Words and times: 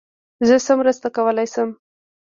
زه 0.47 0.55
څه 0.65 0.71
مرسته 0.79 1.07
کولای 1.15 1.47
سم. 1.53 1.69